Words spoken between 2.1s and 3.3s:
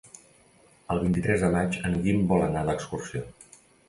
vol anar d'excursió.